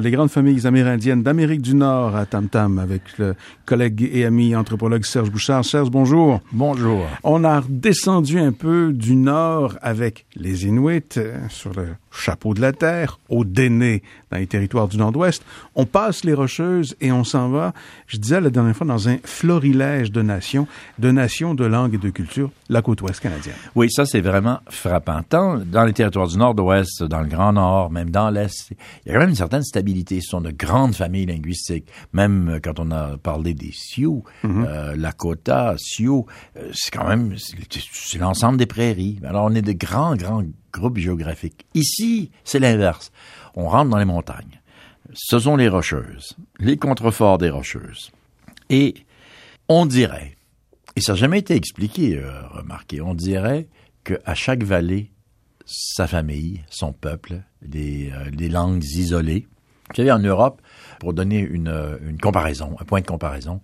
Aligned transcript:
Les 0.00 0.12
grandes 0.12 0.30
familles 0.30 0.64
amérindiennes 0.64 1.24
d'Amérique 1.24 1.60
du 1.60 1.74
Nord 1.74 2.14
à 2.14 2.24
Tam 2.24 2.48
Tam 2.48 2.78
avec 2.78 3.18
le 3.18 3.34
collègue 3.66 4.08
et 4.12 4.24
ami 4.24 4.54
anthropologue 4.54 5.04
Serge 5.04 5.28
Bouchard. 5.28 5.64
Serge, 5.64 5.90
bonjour. 5.90 6.40
Bonjour. 6.52 7.04
On 7.24 7.42
a 7.42 7.64
descendu 7.68 8.38
un 8.38 8.52
peu 8.52 8.92
du 8.92 9.16
nord 9.16 9.76
avec 9.82 10.24
les 10.36 10.66
Inuits 10.66 11.02
euh, 11.16 11.38
sur 11.48 11.72
le 11.74 11.88
chapeau 12.12 12.54
de 12.54 12.60
la 12.60 12.72
terre, 12.72 13.18
au 13.28 13.44
Déné 13.44 14.04
dans 14.30 14.38
les 14.38 14.46
territoires 14.46 14.86
du 14.86 14.98
nord-ouest. 14.98 15.42
On 15.74 15.84
passe 15.84 16.24
les 16.24 16.32
Rocheuses 16.32 16.94
et 17.00 17.10
on 17.10 17.24
s'en 17.24 17.48
va, 17.48 17.72
je 18.06 18.18
disais 18.18 18.40
la 18.40 18.50
dernière 18.50 18.76
fois, 18.76 18.86
dans 18.86 19.08
un 19.08 19.16
florilège 19.24 20.12
de 20.12 20.22
nations, 20.22 20.68
de 21.00 21.10
nations, 21.10 21.54
de 21.54 21.64
langues 21.64 21.94
et 21.94 21.98
de 21.98 22.10
cultures, 22.10 22.50
la 22.68 22.82
côte 22.82 23.02
ouest 23.02 23.20
canadienne. 23.20 23.56
Oui, 23.74 23.90
ça 23.90 24.06
c'est 24.06 24.20
vraiment 24.20 24.60
frappant. 24.68 25.22
Tant 25.28 25.58
dans 25.58 25.84
les 25.84 25.92
territoires 25.92 26.28
du 26.28 26.38
nord-ouest, 26.38 27.02
dans 27.02 27.20
le 27.20 27.26
Grand 27.26 27.52
Nord, 27.52 27.90
même 27.90 28.10
dans 28.10 28.30
l'Est, 28.30 28.70
il 28.70 29.08
y 29.08 29.10
a 29.10 29.14
quand 29.14 29.20
même 29.20 29.30
une 29.30 29.34
certaine 29.34 29.62
stabilité 29.62 29.87
ce 29.94 30.20
sont 30.20 30.40
de 30.40 30.50
grandes 30.50 30.94
familles 30.94 31.26
linguistiques. 31.26 31.88
Même 32.12 32.48
euh, 32.48 32.60
quand 32.62 32.78
on 32.78 32.90
a 32.90 33.18
parlé 33.18 33.54
des 33.54 33.72
Sioux, 33.72 34.24
mhm. 34.42 34.66
euh, 34.68 34.96
Lakota, 34.96 35.74
Sioux, 35.78 36.26
euh, 36.56 36.70
c'est 36.72 36.90
quand 36.90 37.06
même 37.06 37.36
c'est 37.36 38.18
l'ensemble 38.18 38.58
des 38.58 38.66
prairies. 38.66 39.20
Alors 39.24 39.46
on 39.46 39.54
est 39.54 39.62
de 39.62 39.72
grands, 39.72 40.16
grands 40.16 40.44
groupes 40.72 40.98
géographiques. 40.98 41.66
Ici, 41.74 42.30
c'est 42.44 42.58
l'inverse. 42.58 43.10
On 43.54 43.68
rentre 43.68 43.90
dans 43.90 43.98
les 43.98 44.04
montagnes. 44.04 44.60
Ce 45.14 45.38
sont 45.38 45.56
les 45.56 45.68
rocheuses, 45.68 46.36
les 46.58 46.76
contreforts 46.76 47.38
des 47.38 47.50
rocheuses. 47.50 48.10
Et 48.68 48.94
on 49.68 49.86
dirait, 49.86 50.36
et 50.96 51.00
ça 51.00 51.12
n'a 51.12 51.18
jamais 51.18 51.38
été 51.38 51.54
expliqué, 51.54 52.22
remarquez, 52.50 53.00
on 53.00 53.14
dirait 53.14 53.68
qu'à 54.04 54.34
chaque 54.34 54.62
vallée, 54.62 55.10
sa 55.64 56.06
famille, 56.06 56.62
son 56.68 56.92
peuple, 56.92 57.42
des, 57.62 58.12
des 58.32 58.50
langues 58.50 58.84
isolées, 58.84 59.46
vous 59.90 59.96
savez, 59.96 60.12
en 60.12 60.18
Europe, 60.18 60.60
pour 61.00 61.14
donner 61.14 61.38
une, 61.38 61.98
une 62.06 62.18
comparaison, 62.18 62.76
un 62.80 62.84
point 62.84 63.00
de 63.00 63.06
comparaison, 63.06 63.60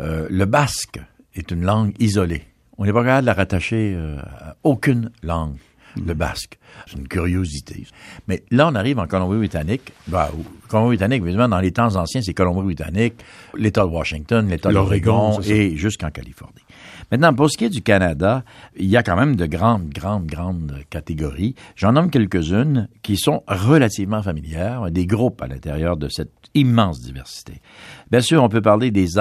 euh, 0.00 0.26
le 0.30 0.44
basque 0.44 1.00
est 1.34 1.50
une 1.50 1.62
langue 1.62 1.94
isolée. 1.98 2.44
On 2.78 2.84
n'est 2.84 2.92
pas 2.92 3.04
capable 3.04 3.22
de 3.22 3.26
la 3.26 3.34
rattacher 3.34 3.94
euh, 3.96 4.18
à 4.18 4.56
aucune 4.64 5.10
langue, 5.22 5.56
le 5.96 6.14
basque. 6.14 6.58
C'est 6.86 6.98
une 6.98 7.08
curiosité. 7.08 7.86
Mais 8.28 8.42
là, 8.50 8.68
on 8.70 8.74
arrive 8.74 8.98
en 8.98 9.06
Colombie-Britannique. 9.06 9.92
Bah, 10.08 10.30
Colombie-Britannique, 10.68 11.22
évidemment, 11.22 11.48
dans 11.48 11.60
les 11.60 11.72
temps 11.72 11.94
anciens, 11.96 12.20
c'est 12.22 12.34
Colombie-Britannique, 12.34 13.14
l'État 13.56 13.82
de 13.82 13.90
Washington, 13.90 14.48
l'État 14.48 14.72
d'Oregon 14.72 15.40
et 15.40 15.76
jusqu'en 15.76 16.10
Californie. 16.10 16.62
Maintenant, 17.10 17.34
pour 17.34 17.50
ce 17.50 17.56
qui 17.56 17.64
est 17.66 17.70
du 17.70 17.82
Canada, 17.82 18.44
il 18.76 18.86
y 18.86 18.96
a 18.96 19.02
quand 19.02 19.16
même 19.16 19.36
de 19.36 19.46
grandes, 19.46 19.88
grandes, 19.90 20.26
grandes 20.26 20.80
catégories. 20.90 21.54
J'en 21.76 21.92
nomme 21.92 22.10
quelques-unes 22.10 22.88
qui 23.02 23.16
sont 23.16 23.42
relativement 23.46 24.22
familières, 24.22 24.90
des 24.90 25.06
groupes 25.06 25.42
à 25.42 25.46
l'intérieur 25.46 25.96
de 25.96 26.08
cette 26.08 26.32
immense 26.54 27.00
diversité. 27.00 27.60
Bien 28.10 28.20
sûr, 28.20 28.42
on 28.42 28.48
peut 28.48 28.62
parler 28.62 28.90
des 28.90 29.18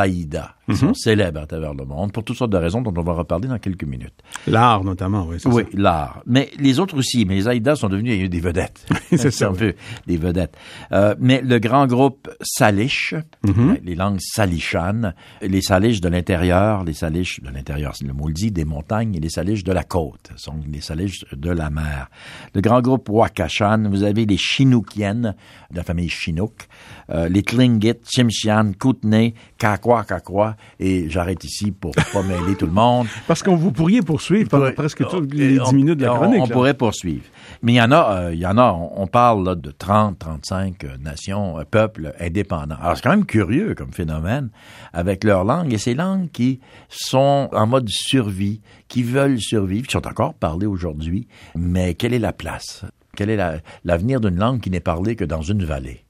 Qui 0.69 0.77
sont 0.77 0.87
mhm. 0.87 0.95
célèbres 0.95 1.41
à 1.41 1.45
travers 1.45 1.73
le 1.73 1.85
monde, 1.85 2.13
pour 2.13 2.23
toutes 2.23 2.37
sortes 2.37 2.51
de 2.51 2.57
raisons 2.57 2.81
dont 2.81 2.93
on 2.95 3.03
va 3.03 3.13
reparler 3.13 3.49
dans 3.49 3.59
quelques 3.59 3.83
minutes. 3.83 4.13
L'art, 4.47 4.83
notamment, 4.83 5.27
oui. 5.27 5.37
Oui, 5.45 5.63
l'art. 5.73 6.21
Mais 6.25 6.49
les 6.57 6.79
autres 6.79 6.97
aussi, 6.97 7.25
mais 7.25 7.35
les 7.35 7.47
Aïdas 7.47 7.75
sont 7.75 7.89
devenus 7.89 8.29
des 8.29 8.39
vedettes. 8.39 8.85
c'est 9.09 9.31
ça. 9.31 9.49
un 9.49 9.53
peu 9.53 9.73
des 10.07 10.17
vedettes. 10.17 10.55
Euh, 10.93 11.15
mais 11.19 11.41
le 11.41 11.59
grand 11.59 11.85
groupe 11.85 12.29
Salish, 12.41 13.13
mhm. 13.43 13.79
les 13.83 13.95
langues 13.95 14.19
salishanes, 14.21 15.13
les 15.41 15.61
Salish 15.61 15.99
de 15.99 16.07
l'intérieur, 16.07 16.83
les 16.85 16.93
Salish 16.93 17.41
de 17.41 17.49
l'intérieur 17.49 17.93
le 18.05 18.13
mot 18.13 18.27
le 18.27 18.33
dit, 18.33 18.51
des 18.51 18.65
montagnes 18.65 19.15
et 19.15 19.19
les 19.19 19.29
saliches 19.29 19.63
de 19.63 19.71
la 19.71 19.83
côte, 19.83 20.31
sont 20.35 20.55
les 20.67 20.81
saliches 20.81 21.25
de 21.31 21.49
la 21.49 21.69
mer. 21.69 22.09
Le 22.53 22.61
grand 22.61 22.81
groupe 22.81 23.09
Wakashan, 23.09 23.89
vous 23.89 24.03
avez 24.03 24.25
les 24.25 24.37
Chinookiennes, 24.37 25.35
de 25.71 25.75
la 25.75 25.83
famille 25.83 26.09
Chinook, 26.09 26.67
euh, 27.09 27.27
les 27.29 27.43
Tlingit, 27.43 27.95
Chimchian, 28.05 28.73
Kootenay, 28.77 29.33
Kakwa, 29.57 30.03
Kakwa, 30.03 30.52
et 30.79 31.09
j'arrête 31.09 31.43
ici 31.43 31.71
pour 31.71 31.91
pas 31.91 32.23
mêler 32.23 32.55
tout 32.55 32.65
le 32.65 32.71
monde. 32.71 33.07
Parce 33.27 33.43
qu'on 33.43 33.55
vous 33.55 33.71
pourriez 33.71 34.01
poursuivre 34.01 34.49
pendant 34.49 34.71
presque 34.71 35.07
toutes 35.07 35.33
les 35.33 35.59
dix 35.59 35.73
minutes 35.73 35.99
de 35.99 36.05
la 36.05 36.13
chronique. 36.13 36.41
On, 36.41 36.47
pourrait 36.47 36.73
poursuivre. 36.73 37.23
Mais 37.61 37.73
il 37.73 37.75
y 37.75 37.81
en 37.81 37.91
a, 37.91 38.17
euh, 38.17 38.33
il 38.33 38.39
y 38.39 38.45
en 38.45 38.57
a, 38.57 38.71
on, 38.71 39.07
parle 39.07 39.59
de 39.59 39.71
30, 39.71 40.19
35 40.19 40.83
euh, 40.83 40.97
nations, 40.99 41.57
peuples 41.69 42.13
indépendants. 42.19 42.77
Alors 42.81 42.95
c'est 42.95 43.03
quand 43.03 43.11
même 43.11 43.25
curieux 43.25 43.75
comme 43.75 43.93
phénomène 43.93 44.49
avec 44.93 45.23
leurs 45.23 45.43
langues 45.43 45.73
et 45.73 45.77
ces 45.77 45.93
langues 45.93 46.29
qui 46.31 46.59
sont 46.89 47.49
en 47.51 47.67
mode 47.67 47.89
survie, 47.89 48.61
qui 48.87 49.03
veulent 49.03 49.39
survivre, 49.39 49.87
qui 49.87 49.93
sont 49.93 50.07
encore 50.07 50.33
parlées 50.33 50.67
aujourd'hui, 50.67 51.27
mais 51.55 51.93
quelle 51.93 52.13
est 52.13 52.19
la 52.19 52.33
place? 52.33 52.85
Quel 53.15 53.29
est 53.29 53.61
l'avenir 53.83 54.19
d'une 54.19 54.37
langue 54.37 54.59
qui 54.59 54.71
n'est 54.71 54.79
parlée 54.79 55.15
que 55.15 55.25
dans 55.25 55.41
une 55.41 55.63
vallée? 55.63 56.03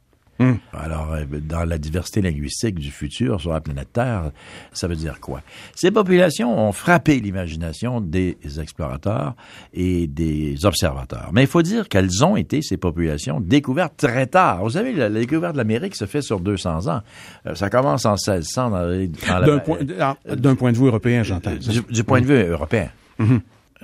Hmm. 0.44 0.58
Alors, 0.74 1.14
euh, 1.14 1.26
dans 1.42 1.64
la 1.64 1.78
diversité 1.78 2.22
linguistique 2.22 2.76
du 2.76 2.92
futur 2.92 3.40
sur 3.40 3.54
la 3.54 3.62
planète 3.62 3.94
Terre, 3.94 4.32
ça 4.72 4.88
veut 4.88 4.96
dire 4.96 5.20
quoi? 5.20 5.42
Ces 5.76 5.92
populations 5.92 6.58
ont 6.58 6.72
frappé 6.72 7.20
l'imagination 7.20 8.02
des 8.02 8.38
explorateurs 8.60 9.36
et 9.74 10.08
des 10.08 10.66
observateurs. 10.66 11.30
Mais 11.34 11.44
il 11.44 11.48
faut 11.48 11.62
dire 11.62 11.88
qu'elles 11.88 12.26
ont 12.26 12.36
été, 12.36 12.62
ces 12.62 12.78
populations, 12.78 13.40
découvertes 13.40 13.96
très 13.98 14.28
tard. 14.28 14.64
Vous 14.64 14.72
savez, 14.72 14.94
la, 14.94 15.10
découverte 15.10 15.54
de 15.54 15.58
l'Amérique 15.58 15.96
se 15.96 16.06
fait 16.06 16.22
sur 16.22 16.40
200 16.40 16.88
ans. 16.88 17.02
Euh, 17.48 17.56
ça 17.56 17.70
commence 17.70 18.06
en 18.06 18.16
1600 18.16 18.72
D'un 18.72 19.60
point, 19.60 19.78
ah, 20.00 20.16
point, 20.58 20.72
de 20.72 20.78
vue 20.78 20.88
européen, 20.88 21.24
j'entends. 21.24 21.54
Du, 21.90 22.04
point 22.04 22.22
de 22.22 22.26
vue 22.26 22.44
européen. 22.44 22.90
Mm-hmm 23.20 23.42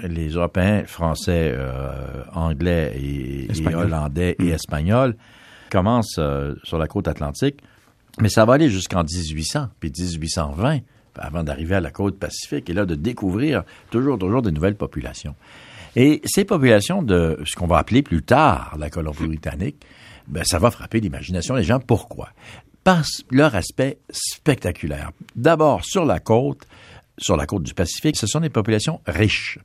les 0.08 0.30
Européens, 0.30 0.84
français, 0.86 1.54
euh, 1.54 2.24
anglais 2.34 2.94
et, 2.96 3.48
hollandais 3.74 4.36
et 4.40 4.44
mm. 4.44 4.54
espagnols 4.54 5.16
commencent 5.70 6.18
euh, 6.20 6.56
sur 6.64 6.78
la 6.78 6.88
côte 6.88 7.08
atlantique, 7.08 7.62
mais 8.20 8.30
ça 8.30 8.46
va 8.46 8.54
aller 8.54 8.70
jusqu'en 8.70 9.04
1800, 9.04 9.70
puis 9.80 9.92
1820, 9.98 10.80
avant 11.16 11.44
d'arriver 11.44 11.76
à 11.76 11.82
la 11.82 11.92
côte 11.92 12.18
pacifique, 12.18 12.70
et 12.70 12.74
là 12.74 12.86
de 12.86 12.96
découvrir 12.96 13.64
toujours, 13.92 14.18
toujours 14.18 14.42
de 14.42 14.50
nouvelles 14.50 14.76
populations. 14.76 15.36
Et 15.96 16.22
ces 16.26 16.46
populations 16.46 17.02
de 17.02 17.40
ce 17.46 17.56
qu'on 17.56 17.68
va 17.68 17.78
appeler 17.78 18.04
plus 18.04 18.22
tard 18.22 18.76
la 18.78 18.90
Colombie-Britannique, 18.90 19.86
ben, 20.28 20.44
ça 20.44 20.60
va 20.60 20.70
frapper 20.72 21.00
l'imagination 21.00 21.56
des 21.56 21.64
gens. 21.64 21.80
Pourquoi? 21.80 22.30
Par 22.84 23.04
leur 23.32 23.56
aspect 23.56 23.98
spectaculaire. 24.10 25.12
D'abord, 25.36 25.84
sur 25.84 26.06
la 26.06 26.20
côte, 26.20 26.68
sur 27.18 27.36
la 27.36 27.46
côte 27.46 27.64
du 27.64 27.74
Pacifique, 27.74 28.16
ce 28.16 28.28
sont 28.28 28.40
des 28.40 28.50
populations 28.50 29.02
riches 29.08 29.60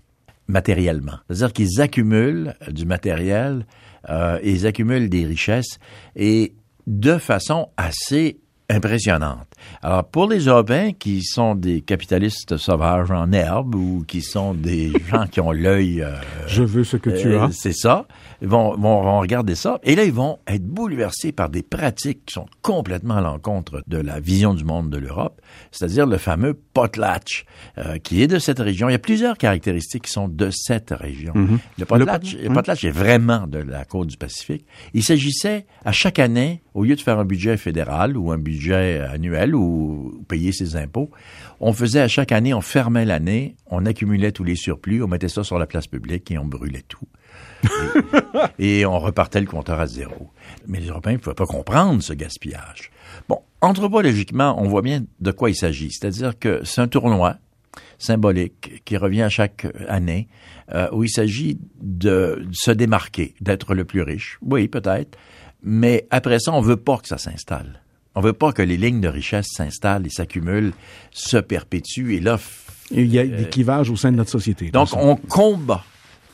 matériellement. 0.46 1.18
C'est-à-dire 1.28 1.52
qu'ils 1.52 1.80
accumulent 1.80 2.54
du 2.70 2.86
matériel, 2.86 3.66
euh, 4.08 4.38
ils 4.44 4.66
accumulent 4.66 5.08
des 5.08 5.24
richesses 5.24 5.78
et 6.16 6.54
de 6.86 7.18
façon 7.18 7.68
assez 7.76 8.40
impressionnante. 8.68 9.46
Alors, 9.82 10.04
pour 10.04 10.26
les 10.26 10.46
Européens 10.46 10.92
qui 10.92 11.22
sont 11.22 11.54
des 11.54 11.82
capitalistes 11.82 12.56
sauvages 12.56 13.10
en 13.10 13.30
herbe 13.32 13.74
ou 13.74 14.04
qui 14.06 14.22
sont 14.22 14.54
des 14.54 14.92
gens 15.10 15.26
qui 15.26 15.40
ont 15.40 15.52
l'œil... 15.52 16.02
Euh, 16.02 16.14
Je 16.46 16.62
veux 16.62 16.84
ce 16.84 16.96
que 16.96 17.10
tu 17.10 17.34
as. 17.36 17.44
Euh, 17.44 17.48
c'est 17.50 17.74
ça. 17.74 18.06
Ils 18.40 18.48
vont, 18.48 18.76
vont, 18.76 19.20
regarder 19.20 19.54
ça. 19.54 19.78
Et 19.82 19.94
là, 19.94 20.04
ils 20.04 20.12
vont 20.12 20.38
être 20.46 20.64
bouleversés 20.64 21.32
par 21.32 21.50
des 21.50 21.62
pratiques 21.62 22.26
qui 22.26 22.34
sont 22.34 22.46
complètement 22.62 23.16
à 23.16 23.20
l'encontre 23.20 23.82
de 23.86 23.98
la 23.98 24.18
vision 24.20 24.54
du 24.54 24.64
monde 24.64 24.90
de 24.90 24.98
l'Europe, 24.98 25.40
c'est-à-dire 25.70 26.06
le 26.06 26.18
fameux 26.18 26.54
potlatch, 26.54 27.44
euh, 27.78 27.98
qui 27.98 28.22
est 28.22 28.26
de 28.26 28.38
cette 28.38 28.58
région. 28.58 28.88
Il 28.88 28.92
y 28.92 28.96
a 28.96 28.98
plusieurs 28.98 29.38
caractéristiques 29.38 30.04
qui 30.04 30.12
sont 30.12 30.28
de 30.28 30.50
cette 30.50 30.90
région. 30.90 31.32
Mhm. 31.34 31.58
Le 31.78 31.84
potlatch, 31.84 32.36
le, 32.36 32.52
potlatch 32.52 32.84
est 32.84 32.90
vraiment 32.90 33.46
de 33.46 33.58
la 33.58 33.84
côte 33.84 34.08
du 34.08 34.16
Pacifique. 34.16 34.66
Il 34.94 35.04
s'agissait 35.04 35.66
à 35.84 35.92
chaque 35.92 36.18
année, 36.18 36.62
au 36.74 36.82
lieu 36.84 36.96
de 36.96 37.00
faire 37.00 37.18
un 37.18 37.24
budget 37.24 37.56
fédéral 37.56 38.16
ou 38.16 38.32
un 38.32 38.38
budget 38.38 39.00
annuel 39.00 39.54
ou 39.54 40.24
payer 40.28 40.52
ses 40.52 40.76
impôts, 40.76 41.10
on 41.60 41.72
faisait 41.72 42.00
à 42.00 42.08
chaque 42.08 42.32
année, 42.32 42.52
on 42.52 42.60
fermait 42.60 43.04
l'année, 43.04 43.56
on 43.66 43.86
accumulait 43.86 44.32
tous 44.32 44.44
les 44.44 44.56
surplus, 44.56 45.02
on 45.02 45.06
mettait 45.08 45.28
ça 45.28 45.44
sur 45.44 45.58
la 45.58 45.66
place 45.66 45.86
publique 45.86 46.30
et 46.30 46.38
on 46.38 46.44
brûlait 46.44 46.84
tout. 46.86 47.06
Et, 48.58 48.84
on 48.84 48.98
repartait 48.98 49.40
le 49.40 49.46
compteur 49.46 49.80
à 49.80 49.86
zéro. 49.86 50.30
Mais 50.66 50.80
les 50.80 50.88
Européens 50.88 51.14
ne 51.14 51.18
pouvaient 51.18 51.34
pas 51.34 51.46
comprendre 51.46 52.02
ce 52.02 52.12
gaspillage. 52.12 52.90
Bon, 53.28 53.38
anthropologiquement, 53.60 54.60
on 54.60 54.68
voit 54.68 54.82
bien 54.82 55.04
de 55.20 55.30
quoi 55.30 55.50
il 55.50 55.54
s'agit. 55.54 55.90
C'est-à-dire 55.90 56.38
que 56.38 56.60
c'est 56.64 56.80
un 56.80 56.88
tournoi 56.88 57.36
symbolique 57.98 58.82
qui 58.84 58.96
revient 58.96 59.22
à 59.22 59.28
chaque 59.28 59.66
année, 59.88 60.28
euh, 60.72 60.88
où 60.92 61.04
il 61.04 61.10
s'agit 61.10 61.58
de 61.80 62.46
se 62.52 62.70
démarquer, 62.70 63.34
d'être 63.40 63.74
le 63.74 63.84
plus 63.84 64.02
riche. 64.02 64.38
Oui, 64.42 64.68
peut-être. 64.68 65.18
Mais 65.64 66.06
après 66.10 66.38
ça, 66.38 66.52
on 66.52 66.60
veut 66.60 66.76
pas 66.76 66.98
que 66.98 67.08
ça 67.08 67.18
s'installe. 67.18 67.80
On 68.14 68.20
veut 68.20 68.32
pas 68.32 68.52
que 68.52 68.62
les 68.62 68.76
lignes 68.76 69.00
de 69.00 69.08
richesse 69.08 69.48
s'installent 69.50 70.06
et 70.06 70.10
s'accumulent, 70.10 70.72
se 71.10 71.38
perpétuent 71.38 72.14
et 72.14 72.20
là. 72.20 72.38
Il 72.90 73.06
y 73.06 73.18
a 73.18 73.26
des 73.26 73.48
clivages 73.48 73.90
au 73.90 73.96
sein 73.96 74.12
de 74.12 74.16
notre 74.16 74.30
société. 74.30 74.70
Donc, 74.70 74.90
on 74.94 75.16
combat 75.16 75.82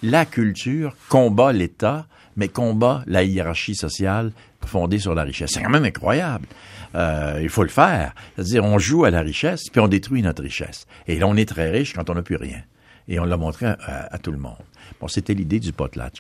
la 0.03 0.27
culture, 0.27 0.97
combat 1.09 1.53
l'État, 1.53 2.07
mais 2.37 2.49
combat 2.49 3.03
la 3.07 3.23
hiérarchie 3.23 3.77
sociale 3.77 4.33
fondée 4.67 4.99
sur 4.99 5.15
la 5.15 5.23
richesse. 5.23 5.53
C'est 5.53 5.63
quand 5.63 5.71
même 5.71 5.85
incroyable. 5.85 6.47
Euh, 6.95 7.39
il 7.43 7.49
faut 7.49 7.63
le 7.63 7.69
faire. 7.69 8.15
C'est-à-dire, 8.35 8.65
on 8.65 8.79
joue 8.79 9.05
à 9.05 9.11
la 9.11 9.21
richesse, 9.21 9.69
puis 9.71 9.81
on 9.81 9.89
détruit 9.89 10.23
notre 10.23 10.43
richesse. 10.43 10.87
Et 11.07 11.19
là, 11.19 11.27
on 11.27 11.37
est 11.37 11.49
très 11.49 11.71
riche 11.71 11.95
quand 11.95 12.11
on 12.11 12.15
n'a 12.15 12.23
plus 12.23 12.37
rien. 12.37 12.63
Et 13.09 13.19
on 13.19 13.25
l'a 13.25 13.37
montré 13.37 13.67
à, 13.67 14.19
tout 14.19 14.33
le 14.33 14.39
monde. 14.39 14.59
Bon, 15.01 15.09
c'était 15.09 15.35
l'idée 15.35 15.61
du 15.61 15.73
potlatch. 15.73 16.19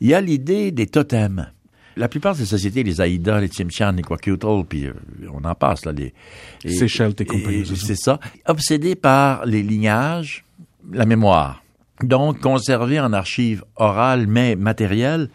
Il 0.00 0.08
y 0.08 0.14
a 0.14 0.20
l'idée 0.20 0.70
des 0.70 0.86
totems. 0.86 1.50
La 1.96 2.08
plupart 2.08 2.34
de 2.34 2.38
ces 2.38 2.46
sociétés, 2.46 2.82
les 2.82 3.00
Aïda, 3.00 3.40
les 3.40 3.48
Tsimshian, 3.48 3.92
les 3.92 4.02
Kwakiutl, 4.02 4.64
puis 4.68 4.86
euh, 4.86 4.92
on 5.32 5.44
en 5.44 5.54
passe, 5.54 5.84
là. 5.84 5.92
Les, 5.92 6.14
et, 6.64 6.70
Seychelles 6.70 7.14
et 7.18 7.24
compagnie. 7.24 7.66
C'est 7.66 7.96
ça. 7.96 8.18
Obsédés 8.46 8.94
par 8.94 9.44
les 9.46 9.62
lignages, 9.62 10.44
la 10.90 11.06
mémoire. 11.06 11.62
Donc, 12.02 12.40
conserver 12.40 12.98
en 13.00 13.12
archives 13.12 13.64
orales, 13.76 14.26
mais 14.26 14.56
matérielles, 14.56 15.28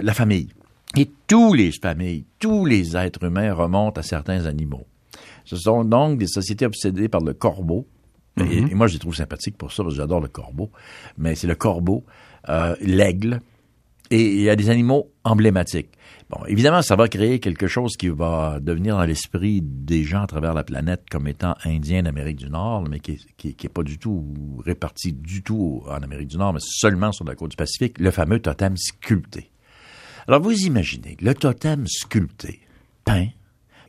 la 0.00 0.14
famille. 0.14 0.48
Et 0.96 1.10
tous 1.26 1.52
les 1.52 1.72
familles, 1.72 2.24
tous 2.38 2.64
les 2.64 2.96
êtres 2.96 3.24
humains 3.24 3.52
remontent 3.52 4.00
à 4.00 4.02
certains 4.02 4.46
animaux. 4.46 4.86
Ce 5.44 5.56
sont 5.56 5.84
donc 5.84 6.18
des 6.18 6.26
sociétés 6.26 6.66
obsédées 6.66 7.08
par 7.08 7.20
le 7.20 7.34
corbeau. 7.34 7.86
et, 8.38 8.42
Mm-hmm. 8.42 8.74
moi, 8.74 8.86
je 8.86 8.94
les 8.94 8.98
trouve 8.98 9.14
sympathiques 9.14 9.56
pour 9.56 9.72
ça, 9.72 9.82
parce 9.82 9.94
que 9.94 10.00
j'adore 10.00 10.20
le 10.20 10.28
corbeau. 10.28 10.70
Mais 11.18 11.34
c'est 11.34 11.46
le 11.46 11.54
corbeau, 11.54 12.04
euh, 12.48 12.74
l'aigle, 12.80 13.40
et 14.10 14.34
il 14.34 14.40
y 14.40 14.50
a 14.50 14.56
des 14.56 14.70
animaux 14.70 15.12
emblématiques. 15.24 15.90
Bon, 16.28 16.44
évidemment, 16.46 16.82
ça 16.82 16.96
va 16.96 17.06
créer 17.06 17.38
quelque 17.38 17.68
chose 17.68 17.96
qui 17.96 18.08
va 18.08 18.58
devenir 18.60 18.96
dans 18.96 19.04
l'esprit 19.04 19.60
des 19.62 20.02
gens 20.02 20.22
à 20.22 20.26
travers 20.26 20.54
la 20.54 20.64
planète 20.64 21.04
comme 21.08 21.28
étant 21.28 21.54
indien 21.64 22.02
d'Amérique 22.02 22.38
du 22.38 22.50
Nord, 22.50 22.88
mais 22.88 22.98
qui 22.98 23.12
est, 23.12 23.20
qui, 23.36 23.54
qui 23.54 23.66
est 23.66 23.70
pas 23.70 23.84
du 23.84 23.98
tout 23.98 24.24
réparti 24.64 25.12
du 25.12 25.42
tout 25.42 25.84
en 25.86 26.02
Amérique 26.02 26.28
du 26.28 26.36
Nord, 26.36 26.54
mais 26.54 26.60
seulement 26.60 27.12
sur 27.12 27.24
la 27.24 27.36
côte 27.36 27.52
du 27.52 27.56
Pacifique, 27.56 27.98
le 28.00 28.10
fameux 28.10 28.40
totem 28.40 28.76
sculpté. 28.76 29.50
Alors, 30.26 30.40
vous 30.40 30.64
imaginez, 30.64 31.16
le 31.20 31.32
totem 31.34 31.86
sculpté, 31.86 32.58
peint, 33.04 33.28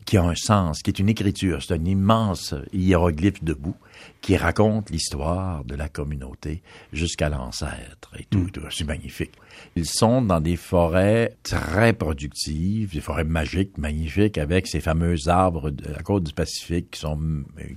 qui 0.08 0.16
a 0.16 0.24
un 0.24 0.36
sens, 0.36 0.82
qui 0.82 0.90
est 0.90 1.00
une 1.00 1.10
écriture, 1.10 1.62
c'est 1.62 1.74
un 1.74 1.84
immense 1.84 2.56
hiéroglyphe 2.72 3.44
debout 3.44 3.76
qui 4.22 4.38
raconte 4.38 4.90
l'histoire 4.90 5.66
de 5.66 5.76
la 5.76 5.90
communauté 5.90 6.64
jusqu'à 6.94 7.28
l'ancêtre 7.28 8.12
et 8.18 8.24
tout, 8.24 8.50
tout 8.52 8.62
c'est 8.70 8.86
magnifique. 8.86 9.34
Ils 9.76 9.86
sont 9.86 10.22
dans 10.22 10.40
des 10.40 10.56
forêts 10.56 11.36
très 11.44 11.92
productives, 11.92 12.94
des 12.94 13.02
forêts 13.02 13.26
magiques, 13.26 13.78
magnifiques, 13.78 14.38
avec 14.38 14.68
ces 14.68 14.80
fameux 14.80 15.28
arbres 15.28 15.72
de 15.72 15.92
la 15.92 16.02
côte 16.02 16.24
du 16.24 16.34
Pacifique 16.34 16.92
qui 16.92 17.02
sont, 17.02 17.20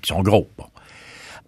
qui 0.01 0.07
sont 0.07 0.23
gros. 0.23 0.49
Bon. 0.57 0.67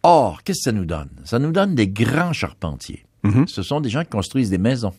Or, 0.03 0.43
qu'est-ce 0.43 0.59
que 0.59 0.71
ça 0.71 0.73
nous 0.73 0.85
donne? 0.85 1.11
Ça 1.25 1.39
nous 1.39 1.53
donne 1.53 1.77
des 1.77 1.87
grands 1.87 2.33
charpentiers. 2.33 3.07
Mm-hmm. 3.23 3.47
Ce 3.47 3.63
sont 3.63 3.81
des 3.81 3.89
gens 3.89 4.03
qui 4.03 4.11
construisent 4.11 4.51
des 4.51 4.59
maisons, 4.59 4.95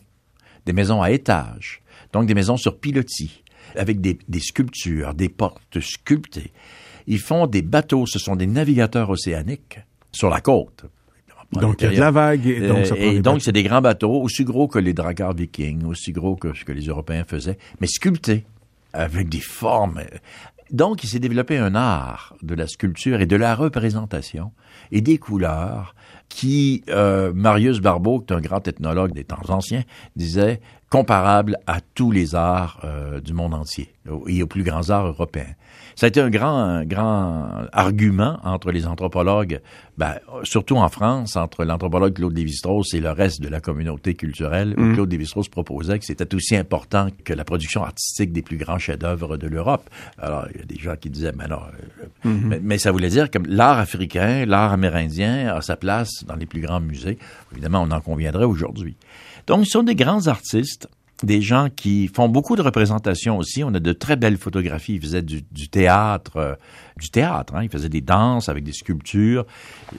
des 0.64 0.72
maisons 0.72 1.02
à 1.02 1.10
étages, 1.10 1.82
donc 2.14 2.26
des 2.26 2.34
maisons 2.34 2.56
sur 2.56 2.78
pilotis, 2.78 3.43
avec 3.76 4.00
des, 4.00 4.18
des 4.28 4.40
sculptures, 4.40 5.14
des 5.14 5.28
portes 5.28 5.80
sculptées. 5.80 6.52
Ils 7.06 7.20
font 7.20 7.46
des 7.46 7.62
bateaux, 7.62 8.06
ce 8.06 8.18
sont 8.18 8.36
des 8.36 8.46
navigateurs 8.46 9.10
océaniques 9.10 9.78
sur 10.12 10.30
la 10.30 10.40
côte. 10.40 10.86
Donc, 11.52 11.82
il 11.82 11.84
y 11.84 11.88
a 11.88 11.94
de 11.94 12.00
la 12.00 12.10
vague. 12.10 12.46
Et 12.46 12.66
donc, 12.66 12.86
ça 12.86 12.94
Euh, 12.94 13.12
et 13.12 13.20
donc 13.20 13.42
c'est 13.42 13.52
des 13.52 13.62
grands 13.62 13.82
bateaux, 13.82 14.20
aussi 14.20 14.44
gros 14.44 14.68
que 14.68 14.78
les 14.78 14.92
dragars 14.92 15.34
vikings, 15.34 15.84
aussi 15.84 16.12
gros 16.12 16.36
que 16.36 16.54
ce 16.54 16.64
que 16.64 16.72
les 16.72 16.86
Européens 16.86 17.24
faisaient, 17.26 17.58
mais 17.80 17.86
sculptés, 17.86 18.44
avec 18.92 19.28
des 19.28 19.40
formes. 19.40 20.02
Donc, 20.70 21.04
il 21.04 21.08
s'est 21.08 21.18
développé 21.18 21.58
un 21.58 21.74
art 21.74 22.34
de 22.42 22.54
la 22.54 22.66
sculpture 22.66 23.20
et 23.20 23.26
de 23.26 23.36
la 23.36 23.54
représentation 23.54 24.52
et 24.90 25.00
des 25.00 25.18
couleurs 25.18 25.94
qui, 26.28 26.82
euh, 26.88 27.32
Marius 27.34 27.80
Barbeau, 27.80 28.20
qui 28.20 28.32
est 28.32 28.36
un 28.36 28.40
grand 28.40 28.66
ethnologue 28.66 29.12
des 29.12 29.24
temps 29.24 29.38
anciens, 29.48 29.84
disait 30.16 30.60
comparable 30.90 31.58
à 31.66 31.80
tous 31.80 32.12
les 32.12 32.36
arts 32.36 32.80
euh, 32.84 33.20
du 33.20 33.32
monde 33.32 33.52
entier 33.54 33.92
et 34.28 34.42
aux 34.42 34.46
plus 34.46 34.62
grands 34.62 34.90
arts 34.90 35.06
européens. 35.06 35.54
Ça 35.96 36.06
a 36.06 36.08
été 36.08 36.20
un 36.20 36.30
grand, 36.30 36.56
un 36.56 36.84
grand 36.84 37.66
argument 37.72 38.38
entre 38.44 38.70
les 38.70 38.86
anthropologues, 38.86 39.60
ben, 39.96 40.14
surtout 40.42 40.76
en 40.76 40.88
France, 40.88 41.36
entre 41.36 41.64
l'anthropologue 41.64 42.14
Claude 42.14 42.36
Lévi-Strauss 42.36 42.94
et 42.94 43.00
le 43.00 43.10
reste 43.10 43.40
de 43.40 43.48
la 43.48 43.60
communauté 43.60 44.14
culturelle, 44.14 44.74
où 44.76 44.92
Claude 44.92 45.10
Lévi-Strauss 45.10 45.48
proposait 45.48 45.98
que 45.98 46.04
c'était 46.04 46.32
aussi 46.34 46.54
important 46.56 47.08
que 47.24 47.32
la 47.32 47.44
production 47.44 47.82
artistique 47.82 48.32
des 48.32 48.42
plus 48.42 48.56
grands 48.56 48.78
chefs-d'œuvre 48.78 49.36
de 49.36 49.48
l'Europe. 49.48 49.88
Alors, 50.18 50.46
il 50.52 50.60
y 50.60 50.62
a 50.62 50.66
des 50.66 50.78
gens 50.78 50.96
qui 50.96 51.10
disaient, 51.10 51.32
mais 51.36 51.48
non, 51.48 51.60
euh, 52.24 52.28
mais, 52.44 52.60
mais 52.62 52.78
ça 52.78 52.92
voulait 52.92 53.08
dire 53.08 53.30
que 53.30 53.38
l'art 53.46 53.78
africain, 53.78 54.46
l'art 54.46 54.72
amérindien 54.72 55.54
a 55.54 55.60
sa 55.60 55.76
place 55.76 56.13
dans 56.26 56.36
les 56.36 56.46
plus 56.46 56.60
grands 56.60 56.80
musées. 56.80 57.18
Évidemment, 57.52 57.82
on 57.82 57.90
en 57.90 58.00
conviendrait 58.00 58.44
aujourd'hui. 58.44 58.96
Donc, 59.46 59.66
ce 59.66 59.72
sont 59.72 59.82
des 59.82 59.94
grands 59.94 60.26
artistes 60.26 60.88
des 61.22 61.40
gens 61.40 61.68
qui 61.74 62.08
font 62.08 62.28
beaucoup 62.28 62.56
de 62.56 62.62
représentations 62.62 63.38
aussi. 63.38 63.62
On 63.64 63.72
a 63.74 63.80
de 63.80 63.92
très 63.92 64.16
belles 64.16 64.36
photographies. 64.36 64.94
Ils 64.94 65.00
faisaient 65.00 65.22
du, 65.22 65.42
théâtre, 65.68 66.36
euh, 66.36 66.54
du 66.98 67.08
théâtre. 67.08 67.54
Hein. 67.54 67.62
Ils 67.62 67.70
faisaient 67.70 67.88
des 67.88 68.00
danses 68.00 68.48
avec 68.48 68.64
des 68.64 68.72
sculptures, 68.72 69.46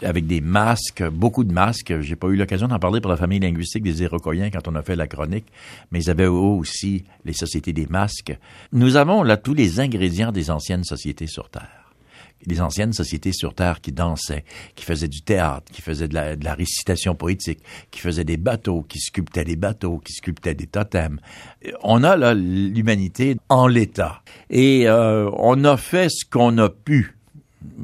avec 0.01 0.27
des 0.27 0.41
masques, 0.41 1.03
beaucoup 1.09 1.43
de 1.43 1.53
masques. 1.53 1.99
J'ai 2.01 2.15
pas 2.15 2.27
eu 2.27 2.35
l'occasion 2.35 2.67
d'en 2.67 2.79
parler 2.79 3.01
pour 3.01 3.11
la 3.11 3.17
famille 3.17 3.39
linguistique 3.39 3.83
des 3.83 4.03
Iroquoiens 4.03 4.49
quand 4.49 4.67
on 4.67 4.75
a 4.75 4.81
fait 4.81 4.95
la 4.95 5.07
chronique, 5.07 5.45
mais 5.91 6.03
ils 6.03 6.09
avaient 6.09 6.27
aussi 6.27 7.05
les 7.23 7.33
sociétés 7.33 7.73
des 7.73 7.87
masques. 7.87 8.37
Nous 8.71 8.97
avons 8.97 9.23
là 9.23 9.37
tous 9.37 9.53
les 9.53 9.79
ingrédients 9.79 10.31
des 10.31 10.51
anciennes 10.51 10.83
sociétés 10.83 11.27
sur 11.27 11.49
Terre 11.49 11.84
les 12.45 12.61
anciennes 12.61 12.93
sociétés 12.93 13.33
sur 13.33 13.53
Terre 13.53 13.81
qui 13.81 13.91
dansaient, 13.91 14.43
qui 14.75 14.85
faisaient 14.85 15.07
du 15.07 15.21
théâtre, 15.21 15.71
qui 15.71 15.81
faisaient 15.81 16.07
de 16.07 16.15
la, 16.15 16.53
récitation 16.53 17.15
poétique, 17.15 17.59
qui 17.91 17.99
faisaient 17.99 18.23
des 18.23 18.37
bateaux, 18.37 18.83
qui 18.83 18.99
sculptaient 18.99 19.43
des 19.43 19.55
bateaux, 19.55 19.99
qui 19.99 20.13
sculptaient 20.13 20.55
des 20.55 20.67
totems. 20.67 21.19
On 21.83 22.03
a 22.03 22.15
là 22.15 22.33
l'humanité 22.33 23.37
en 23.49 23.67
l'état. 23.67 24.21
Et 24.49 24.87
euh, 24.87 25.29
on 25.37 25.63
a 25.63 25.77
fait 25.77 26.09
ce 26.09 26.25
qu'on 26.25 26.57
a 26.57 26.69
pu. 26.69 27.17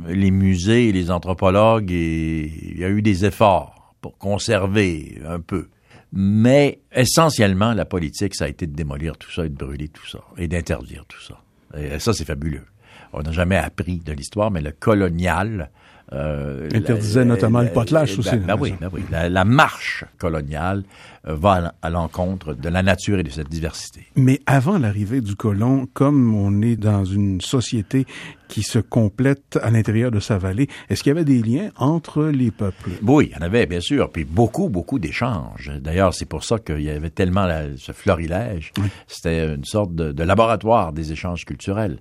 Les 0.08 0.30
musées, 0.30 0.92
les 0.92 1.10
anthropologues, 1.10 1.90
il 1.90 2.78
y 2.78 2.84
a 2.84 2.90
eu 2.90 3.02
des 3.02 3.26
efforts 3.26 3.96
pour 4.00 4.18
conserver 4.18 5.20
un 5.28 5.40
peu. 5.40 5.70
Mais 6.14 6.82
essentiellement, 6.94 7.74
la 7.74 7.86
politique, 7.86 8.36
ça 8.36 8.46
a 8.46 8.48
été 8.48 8.68
de 8.68 8.76
démolir 8.76 9.18
tout 9.18 9.32
ça 9.32 9.46
et 9.46 9.50
de 9.50 9.56
brûler 9.56 9.88
tout 9.88 10.06
ça 10.08 10.20
et 10.38 10.48
d'interdire 10.48 11.06
tout 11.08 11.22
ça. 11.22 11.42
Et 11.78 12.00
ça, 12.00 12.14
c'est 12.14 12.26
fabuleux 12.26 12.66
on 13.14 13.22
n'a 13.22 13.32
jamais 13.32 13.58
appris 13.58 14.00
de 14.00 14.14
l'histoire, 14.14 14.52
mais 14.52 14.62
le 14.62 14.72
colonial... 14.72 15.70
Euh, 16.14 16.68
Interdisait 16.74 17.20
la, 17.20 17.26
notamment 17.26 17.60
la, 17.60 17.66
le 17.66 17.72
potelage 17.72 18.20
aussi. 18.20 18.32
Ben, 18.32 18.46
ben 18.46 18.58
oui, 18.60 18.74
ben 18.80 18.90
oui. 18.92 19.02
La, 19.10 19.30
la, 19.30 19.46
marche 19.46 20.04
coloniale 20.18 20.84
euh, 21.28 21.36
va 21.36 21.74
à 21.82 21.90
l'encontre 21.90 22.54
de 22.54 22.68
la 22.68 22.84
nature 22.84 23.20
et 23.20 23.24
de 23.24 23.30
cette 23.30 23.50
diversité. 23.50 24.08
Mais 24.16 24.42
avant 24.46 24.78
l'arrivée 24.78 25.22
du 25.22 25.36
colon, 25.36 25.88
comme 25.94 26.36
on 26.36 26.62
est 26.62 26.76
dans 26.76 27.06
une 27.06 27.40
société 27.40 28.06
qui 28.52 28.64
se 28.64 28.80
complète 28.80 29.58
à 29.64 29.72
l'intérieur 29.72 30.12
de 30.12 30.20
sa 30.20 30.38
vallée, 30.38 30.68
est-ce 30.90 31.04
qu'il 31.04 31.12
y 31.12 31.16
avait 31.16 31.24
des 31.24 31.42
liens 31.42 31.70
entre 31.78 32.26
les 32.26 32.52
peuples? 32.52 32.92
Oui, 33.02 33.30
il 33.32 33.38
y 33.38 33.40
en 33.40 33.46
avait, 33.46 33.66
bien 33.66 33.80
sûr, 33.80 34.12
puis 34.12 34.26
beaucoup, 34.26 34.68
beaucoup 34.68 35.00
d'échanges. 35.00 35.72
D'ailleurs, 35.80 36.14
c'est 36.14 36.26
pour 36.26 36.44
ça 36.44 36.60
qu'il 36.60 36.82
y 36.82 36.90
avait 36.90 37.12
tellement 37.12 37.46
la, 37.46 37.78
ce 37.78 37.94
florilège. 37.94 38.74
Oui. 38.78 38.88
C'était 39.08 39.56
une 39.56 39.64
sorte 39.64 39.96
de, 39.96 40.12
de, 40.12 40.24
laboratoire 40.24 40.92
des 40.92 41.14
échanges 41.14 41.46
culturels. 41.46 42.00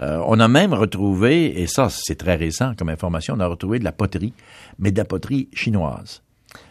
Euh, 0.00 0.22
on 0.26 0.38
a 0.38 0.46
même 0.46 0.72
retrouvé, 0.72 1.60
et 1.60 1.66
ça, 1.66 1.88
c'est 1.90 2.16
très 2.16 2.36
récent 2.36 2.74
comme 2.78 2.90
information, 2.90 3.34
on 3.36 3.40
a 3.40 3.47
retrouvé 3.48 3.78
de 3.78 3.84
la 3.84 3.92
poterie, 3.92 4.32
mais 4.78 4.90
de 4.92 4.98
la 4.98 5.04
poterie 5.04 5.48
chinoise 5.52 6.22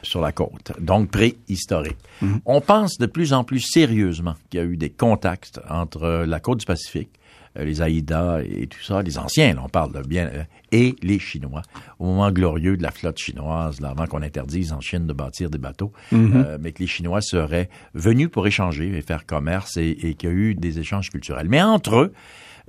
sur 0.02 0.22
la 0.22 0.32
côte, 0.32 0.72
donc 0.80 1.12
préhistorique. 1.12 1.98
Mm 2.22 2.28
-hmm. 2.28 2.40
On 2.46 2.62
pense 2.62 2.98
de 2.98 3.06
plus 3.06 3.32
en 3.34 3.44
plus 3.44 3.60
sérieusement 3.60 4.36
qu'il 4.50 4.60
y 4.60 4.64
a 4.64 4.66
eu 4.66 4.78
des 4.78 4.90
contacts 4.90 5.60
entre 5.70 6.26
la 6.26 6.40
côte 6.40 6.60
du 6.60 6.66
Pacifique, 6.66 7.12
euh, 7.58 7.64
les 7.64 7.82
Aïdas 7.82 8.42
et 8.42 8.68
tout 8.68 8.84
ça, 8.84 9.02
les 9.02 9.18
anciens, 9.18 9.54
là, 9.56 9.62
on 9.64 9.70
parle 9.70 9.94
de 9.94 10.02
bien, 10.08 10.28
euh, 10.28 10.44
et 10.72 10.96
les 11.02 11.20
Chinois, 11.20 11.62
au 12.00 12.06
moment 12.06 12.32
glorieux 12.32 12.76
de 12.78 12.84
la 12.84 12.92
flotte 12.92 13.20
chinoise, 13.20 13.80
là, 13.82 13.90
avant 13.90 14.06
qu'on 14.06 14.22
interdise 14.22 14.74
en 14.74 14.82
Chine 14.82 15.08
de 15.08 15.14
bâtir 15.14 15.50
des 15.50 15.58
bateaux, 15.58 15.92
mm 16.12 16.18
-hmm. 16.18 16.46
euh, 16.46 16.58
mais 16.62 16.72
que 16.74 16.80
les 16.80 16.88
Chinois 16.88 17.22
seraient 17.22 17.70
venus 17.94 18.30
pour 18.30 18.46
échanger 18.48 18.88
et 18.98 19.02
faire 19.02 19.26
commerce 19.26 19.78
et, 19.78 19.92
et 20.04 20.16
qu'il 20.16 20.30
y 20.30 20.32
a 20.32 20.36
eu 20.36 20.56
des 20.56 20.80
échanges 20.80 21.10
culturels. 21.10 21.50
Mais 21.50 21.62
entre 21.62 21.96
eux, 22.04 22.12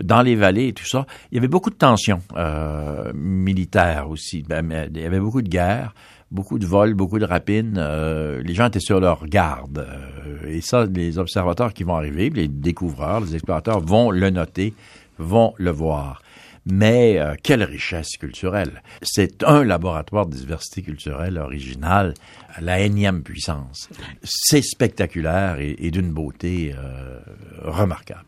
dans 0.02 0.22
les 0.22 0.36
vallées 0.36 0.68
et 0.68 0.72
tout 0.72 0.86
ça, 0.86 1.06
il 1.30 1.36
y 1.36 1.38
avait 1.38 1.48
beaucoup 1.48 1.70
de 1.70 1.76
tensions 1.76 2.22
euh, 2.36 3.12
militaires 3.14 4.08
aussi. 4.10 4.42
Ben, 4.42 4.88
il 4.94 5.00
y 5.00 5.04
avait 5.04 5.20
beaucoup 5.20 5.42
de 5.42 5.48
guerres, 5.48 5.94
beaucoup 6.30 6.58
de 6.58 6.66
vols, 6.66 6.94
beaucoup 6.94 7.18
de 7.18 7.24
rapines. 7.24 7.76
Euh, 7.78 8.42
les 8.42 8.54
gens 8.54 8.66
étaient 8.66 8.80
sur 8.80 9.00
leur 9.00 9.26
garde. 9.26 9.78
Euh, 9.78 10.48
et 10.48 10.60
ça, 10.60 10.86
les 10.86 11.18
observateurs 11.18 11.72
qui 11.72 11.84
vont 11.84 11.96
arriver, 11.96 12.30
les 12.30 12.48
découvreurs, 12.48 13.20
les 13.20 13.34
explorateurs 13.34 13.80
vont 13.80 14.10
le 14.10 14.30
noter, 14.30 14.74
vont 15.18 15.54
le 15.56 15.70
voir. 15.70 16.22
Mais 16.70 17.18
euh, 17.18 17.34
quelle 17.42 17.62
richesse 17.62 18.16
culturelle. 18.18 18.82
C'est 19.00 19.42
un 19.42 19.64
laboratoire 19.64 20.26
de 20.26 20.36
diversité 20.36 20.82
culturelle 20.82 21.38
originale 21.38 22.14
la 22.60 22.80
énième 22.80 23.22
puissance. 23.22 23.88
C'est 24.22 24.62
spectaculaire 24.62 25.60
et, 25.60 25.76
et 25.78 25.90
d'une 25.90 26.12
beauté 26.12 26.74
euh, 26.76 27.20
remarquable. 27.62 28.24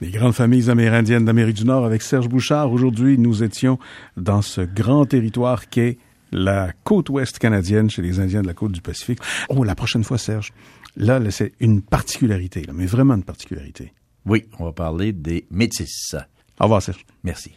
Les 0.00 0.10
grandes 0.10 0.34
familles 0.34 0.70
amérindiennes 0.70 1.24
d'Amérique 1.24 1.56
du 1.56 1.64
Nord 1.64 1.84
avec 1.84 2.02
Serge 2.02 2.28
Bouchard. 2.28 2.72
Aujourd'hui, 2.72 3.16
nous 3.16 3.42
étions 3.44 3.78
dans 4.16 4.42
ce 4.42 4.60
grand 4.60 5.06
territoire 5.06 5.68
qu'est 5.68 5.98
la 6.32 6.72
côte 6.82 7.10
ouest 7.10 7.38
canadienne 7.38 7.88
chez 7.88 8.02
les 8.02 8.18
Indiens 8.18 8.42
de 8.42 8.46
la 8.48 8.54
côte 8.54 8.72
du 8.72 8.80
Pacifique. 8.80 9.20
Oh, 9.48 9.62
la 9.62 9.76
prochaine 9.76 10.02
fois, 10.02 10.18
Serge, 10.18 10.52
là, 10.96 11.20
là 11.20 11.30
c'est 11.30 11.52
une 11.60 11.80
particularité, 11.80 12.62
là, 12.62 12.72
mais 12.74 12.86
vraiment 12.86 13.14
une 13.14 13.22
particularité. 13.22 13.92
Oui, 14.26 14.46
on 14.58 14.64
va 14.64 14.72
parler 14.72 15.12
des 15.12 15.46
métis. 15.50 16.16
Au 16.58 16.64
revoir, 16.64 16.82
Serge. 16.82 17.04
Merci. 17.22 17.52